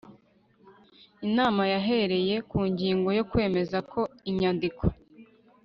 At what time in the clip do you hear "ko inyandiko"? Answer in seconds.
3.91-4.83